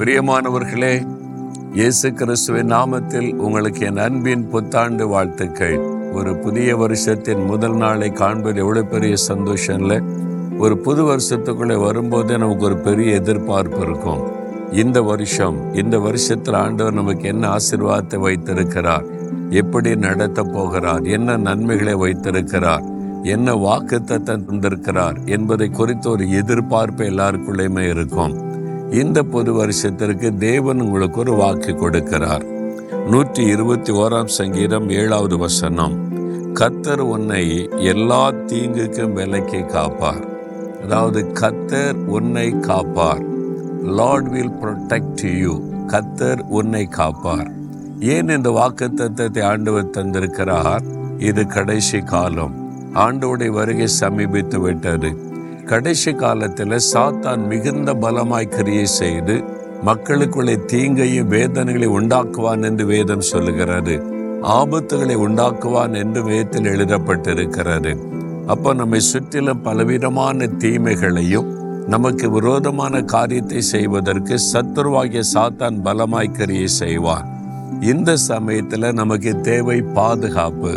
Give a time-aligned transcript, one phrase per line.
[0.00, 1.06] பிரியமானவர்களே
[1.74, 5.78] இயேசு கிறிஸ்துவின் நாமத்தில் உங்களுக்கு என் அன்பின் புத்தாண்டு வாழ்த்துக்கள்.
[6.12, 10.00] ஒரு புதிய வருஷத்தின் முதல் நாளை காண்பது எவ்வளோ பெரிய சந்தோஷம் இல்லை?
[10.58, 14.20] ஒரு புது வருஷத்துக்குள்ளே வரும்போதே நமக்கு ஒரு பெரிய எதிர்பார்ப்பு இருக்கும்.
[14.72, 19.04] இந்த வருஷம் இந்த வருஷத்தில் ஆண்டவர் நமக்கு என்ன ஆசிர்வாதத்தை வைத்திருக்கிறார்?
[19.50, 21.02] எப்படி நடத்த போகிறார்?
[21.02, 22.82] என்ன நன்மைகளை வைத்திருக்கிறார்?
[23.22, 25.24] என்ன வாக்கு தந்திருக்கிறார்?
[25.24, 28.49] என்பதை குறித்து ஒரு எதிர்பார்ப்பு எல்லாருக்குள்ளேயுமே இருக்கும்.
[28.90, 32.44] இந்த புது வருஷத்திற்கு தேவன் உங்களுக்கு ஒரு வாக்கு கொடுக்கிறார்.
[33.10, 36.08] நூற்றி இருபத்தி ஓராம் சங்கீதம் ஏழாவது வசனம்.
[36.54, 40.24] கத்தர் உன்னை எல்லா தீங்குக்கும் விலக்கி காப்பார்.
[40.82, 43.22] அதாவது கத்தர் உன்னை காப்பார்.
[43.84, 47.50] லார்ட் வில் ப்ரொடெக்ட் யூ கத்தர் உன்னை காப்பார்.
[48.00, 50.82] ஏன் இந்த வாக்கு தத்துவத்தை ஆண்டவர் தந்திருக்கிறார்?
[51.18, 52.72] இது கடைசி காலம்.
[52.94, 55.28] ஆண்டோடைய வருகை சமீபித்து விட்டது.
[55.70, 59.34] கடைசி காலத்தில் சாத்தான் மிகுந்த பலமாய் கிரியை செய்து
[59.84, 63.94] மக்களுக்குள்ளே தீங்கையும் வேதனைகளை உண்டாக்குவான் என்று வேதம் சொல்லுகிறது.
[64.42, 67.92] ஆபத்துகளை உண்டாக்குவான் என்று வேதத்தில் எழுதப்பட்டிருக்கிறது.
[68.46, 71.50] அப்போ நம்மை சுற்றிலும் பலவிதமான தீமைகளையும்
[71.86, 77.28] நமக்கு விரோதமான காரியத்தை செய்வதற்கு சத்துருவாகிய சாத்தான் பலமாய் கிரியை செய்வான்.
[77.80, 80.72] இந்த சமயத்தில் நமக்கு தேவை பாதுகாப்பு.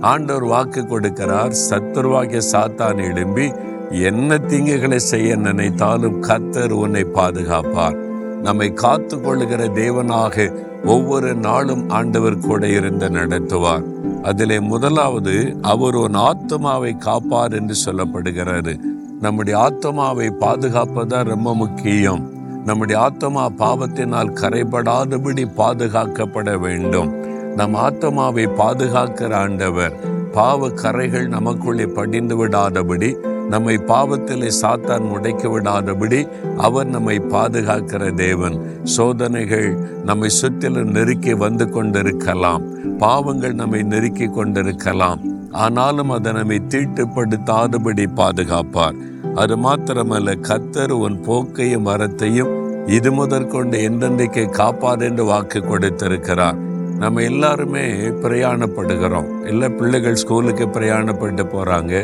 [0.00, 3.46] ஆண்டவர் வாக்கு கொடுக்கிறார் சத்துருவாகிய சாத்தான் எழும்பி
[3.92, 7.96] என்ன தீங்குகளை செய்ய நினைத்தாலும் கத்தர் உன்னை பாதுகாப்பார்.
[8.42, 10.54] நம்மை காத்து கொள்ளுகிற தேவனாக
[10.84, 13.82] ஒவ்வொரு நாளும் ஆண்டவர் கூட இருந்து நடத்துவார்.
[14.22, 18.80] அதிலே முதலாவது அவர் உன் ஆத்மாவை காப்பார் என்று சொல்லப்படுகிறாரு
[19.20, 22.30] நம்முடைய ஆத்மாவை பாதுகாப்பதான் ரொம்ப முக்கியம்.
[22.64, 27.14] நம்முடைய ஆத்மா பாவத்தினால் கரைபடாதபடி பாதுகாக்கப்பட வேண்டும்.
[27.54, 33.16] நம் ஆத்மாவை பாதுகாக்கிற ஆண்டவர் பாவ கரைகள் நமக்குள்ளே படிந்து விடாதபடி
[33.52, 36.20] நம்மை பாவத்திலே சாத்தான் முடைக்க விடாதபடி
[36.58, 38.56] அவர் நம்மை பாதுகாக்கிற தேவன்.
[38.84, 39.68] சோதனைகள்
[40.04, 42.64] நம்மை சுற்றிலும் நெருக்கி வந்து கொண்டிருக்கலாம்.
[42.98, 45.20] பாவங்கள் நம்மை நெருக்கி கொண்டிருக்கலாம்.
[45.64, 48.98] ஆனாலும் அதை நம்மை தீட்டுப்படுத்தாதபடி பாதுகாப்பார்.
[49.34, 52.52] அது மாத்திரமல்ல கத்தர் உன் போக்கையும் மரத்தையும்
[52.96, 56.58] இது முதற்கொண்டு எந்தெந்தைக்கு காப்பார் என்று வாக்கு கொடுத்திருக்கிறார்.
[57.02, 57.84] நம்ம எல்லாருமே
[58.24, 59.30] பிரயாணப்படுகிறோம்.
[59.46, 61.94] எல்லா பிள்ளைகள் ஸ்கூலுக்கு பிரயாணப்பட்டு போகிறாங்க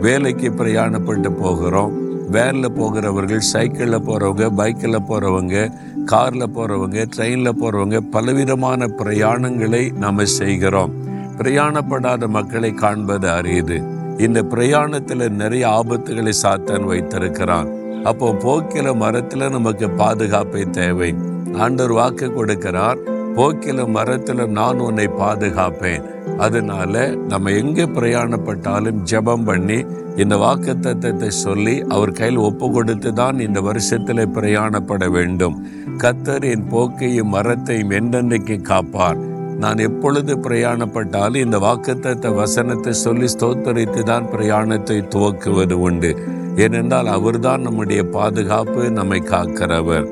[0.00, 2.02] வேலைக்கு பிரயாணப்பட்டு போகிறோம்.
[2.30, 5.72] வேனில் போகிறவர்கள் சைக்கிளில் போகிறவங்க பைக்கில் போகிறவங்க
[6.04, 10.94] காரில் போகிறவங்க ட்ரெயினில் போகிறவங்க பலவிதமான பிரயாணங்களை நாம் செய்கிறோம்.
[11.38, 13.78] பிரயாணப்படாத மக்களை காண்பது அரியுது
[14.18, 17.68] இந்த பிரயாணத்தில் நிறைய ஆபத்துகளை சாத்தான் வைத்திருக்கிறான்.
[18.04, 21.14] அப்போ போக்கில மரத்தில் நமக்கு பாதுகாப்பை தேவை.
[21.52, 22.96] ஆண்டவர் வாக்கு கொடுக்கிறார்
[23.36, 26.13] போக்கில மரத்தில் நான் உன்னை பாதுகாப்பேன்.
[26.38, 29.84] அதனால நம்ம எங்கே பிரயாணப்பட்டாலும் ஜெபம் பண்ணி
[30.16, 35.56] இந்த வாக்கு தத்தத்தை சொல்லி அவர் கையில் ஒப்பு கொடுத்து தான் இந்த வருஷத்தில் பிரயாணப்பட வேண்டும்.
[35.96, 39.16] கத்தர் என் போக்கையும் மரத்தையும் என்றென்றைக்கு காப்பார்.
[39.58, 46.16] நான் எப்பொழுது பிரயாணப்பட்டாலும் இந்த வாக்குத்த வசனத்தை சொல்லி ஸ்தோத்தரித்து தான் பிரயாணத்தை துவக்குவது உண்டு.
[46.56, 50.06] ஏனென்றால் அவர்தான் நம்முடைய பாதுகாப்பு நம்மை காக்கிறவர்.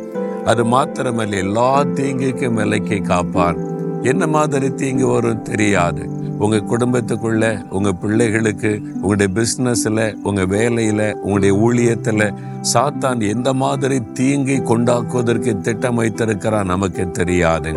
[0.44, 3.71] அது மாத்திரமல்ல எல்லா தீங்குக்கும் விலைக்கு காப்பார்.
[4.02, 6.08] என்ன மாதிரி தீங்கு வரும் தெரியாது.
[6.38, 12.34] உங்க குடும்பத்துக்குள்ள உங்க பிள்ளைகளுக்கு உங்களுடைய பிஸ்னஸ்ல உங்க வேலையில உங்களுடைய ஊழியத்துல
[12.74, 17.72] சாத்தான் எந்த மாதிரி தீங்கை கொண்டாக்குவதற்கு திட்டம் வைத்திருக்கிறான் நமக்கு தெரியாது.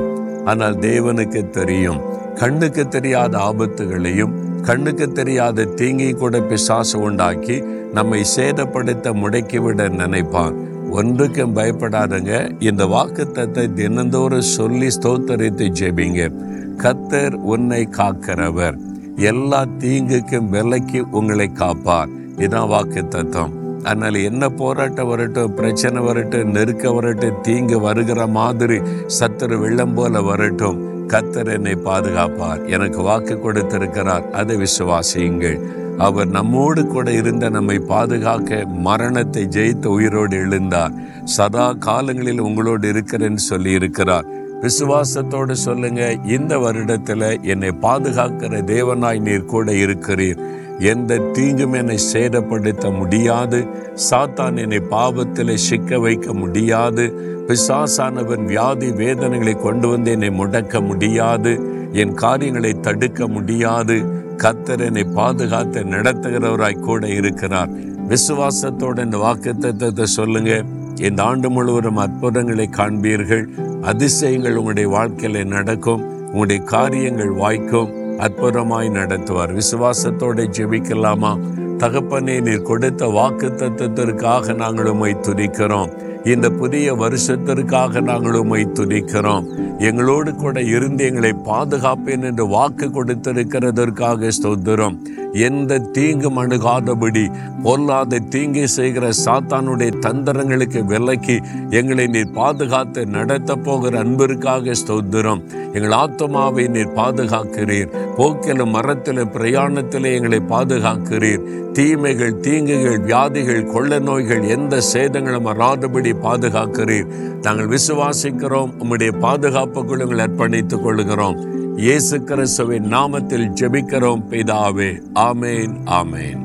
[0.46, 2.02] ஆனால் தேவனுக்கு தெரியும்.
[2.36, 10.56] கண்ணுக்கு தெரியாத ஆபத்துகளையும் கண்ணுக்கு தெரியாத தீங்கை கூட பிசாசு உண்டாக்கி நம்மை சேதப்படுத்த முடக்கிவிட நினைப்பான்.
[10.92, 12.64] ஒன்றுக்கும் பயப்படாதங்க.
[12.64, 16.32] இந்த வாக்குத்தத்தை தினந்தோறும் சொல்லி ஸ்தோத்தரித்து ஜெபிங்க.
[16.78, 18.78] கத்தர் உன்னை காக்கிறவர்.
[19.16, 22.10] எல்லா தீங்குக்கும் விலைக்கு உங்களை காப்பார்.
[22.38, 28.80] இதான் வாக்கு தத்துவம் அதனால் என்ன போராட்டம் வரட்டும் பிரச்சனை வரட்டும் நெருக்க வரட்டும் தீங்கு வருகிற மாதிரி
[29.20, 31.08] சத்துரு வெள்ளம் போல வரட்டும்.
[31.08, 32.66] கத்தர் என்னை பாதுகாப்பார்.
[32.66, 34.32] எனக்கு வாக்கு கொடுத்திருக்கிறார்.
[34.32, 35.60] அதை விசுவாசியுங்கள்.
[35.98, 40.92] அவர் நம்மோடு கூட இருந்த நம்மை பாதுகாக்க மரணத்தை ஜெயித்து உயிரோடு எழுந்தார்.
[41.24, 44.26] சதா காலங்களில் உங்களோடு இருக்கிறேன்னு சொல்லி இருக்கிறார்
[44.62, 50.38] விசுவாசத்தோடு சொல்லுங்க இந்த வருடத்துல என்னை பாதுகாக்கிற தேவனாய் நீர் கூட இருக்கிறீர்.
[50.80, 53.68] எந்த தீங்கும் என்னை சேதப்படுத்த முடியாது.
[54.10, 57.34] சாத்தான் என்னை பாவத்தில் சிக்க வைக்க முடியாது.
[57.48, 61.74] பிசாசானவன் வியாதி வேதனைகளை கொண்டு வந்து என்னை முடக்க முடியாது.
[61.92, 64.15] என் காரியங்களை தடுக்க முடியாது.
[64.38, 67.70] கத்தர் என்னை பாதுகாத்து நடத்துகிறவராய் கூட இருக்கிறார்.
[68.08, 70.64] விசுவாசத்தோட இந்த வாக்குத்தத்தத்தை சொல்லுங்க.
[70.96, 73.46] இந்த ஆண்டு முழுவதும் அற்புதங்களை காண்பீர்கள்.
[73.82, 76.26] அதிசயங்கள் உங்களுடைய வாழ்க்கையில நடக்கும்.
[76.26, 77.92] உங்களுடைய காரியங்கள் வாய்க்கும்.
[78.20, 79.62] அற்புதமாய் நடத்துவார்.
[79.62, 81.40] விசுவாசத்தோட ஜெபிக்கலாமா?
[81.78, 86.14] தகப்பனே நீர் கொடுத்த வாக்கு தத்துவத்திற்காக நாங்கள் உண்மை துதிக்கிறோம்.
[86.26, 89.46] இந்த புதிய வருஷத்திற்காக நாங்கள் உண்மை துதிக்கிறோம்.
[89.80, 94.96] எங்களோடு கூட இருந்து எங்களை பாதுகாப்பேன் என்று வாக்கு கொடுத்திருக்கிறதற்காக ஸ்தோத்திரம்.
[95.34, 97.24] எந்த தீங்கும் அணுகாதபடி
[97.64, 101.40] பொல்லாத தீங்கு செய்கிற சாத்தானுடைய தந்திரங்களுக்கு விலக்கி
[101.70, 105.44] எங்களை நீர் பாதுகாத்து நடத்த போகிற அன்பிற்காக ஸ்தோத்திரம்.
[105.74, 107.94] எங்கள் ஆத்மாவை நீர் பாதுகாக்கிறீர்.
[108.18, 111.64] போக்கிலும் மரத்திலும் பிரயாணத்திலே எங்களை பாதுகாக்கிறீர்.
[111.76, 117.08] தீமைகள் தீங்குகள் வியாதிகள் கொள்ள நோய்கள் எந்த சேதங்களும் வராதபடி பாதுகாக்கிறீர்.
[117.42, 121.38] நாங்கள் விசுவாசிக்கிறோம் உம்முடைய பாதுகாப்புக்குள் எங்களை அர்ப்பணித்துக் கொள்கிறோம்
[121.78, 124.92] இயேசு கிறிஸ்துவின் நாமத்தில் ஜெபிக்கிறோம் பிதாவே.
[125.16, 126.45] ஆமேன் ஆமேன்.